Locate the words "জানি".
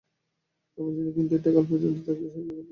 0.95-1.11